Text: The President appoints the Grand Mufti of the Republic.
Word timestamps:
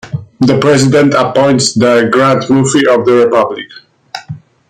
The 0.39 0.57
President 0.59 1.13
appoints 1.13 1.75
the 1.75 2.09
Grand 2.11 2.39
Mufti 2.49 2.87
of 2.87 3.05
the 3.05 3.23
Republic. 3.27 3.67